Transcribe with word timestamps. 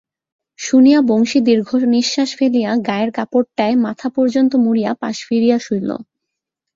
শুনিয়া 0.59 0.99
বংশী 1.01 1.39
দীর্ঘনিশ্বাস 1.41 2.29
ফেলিয়া 2.37 2.71
গায়ের 2.87 3.09
কাপড়টায় 3.11 3.75
মাথা 3.85 4.07
পর্যন্ত 4.09 4.51
মুড়িয়া 4.55 4.91
পাশ 4.93 5.15
ফিরিয়া 5.27 5.57
শুইল। 5.59 5.89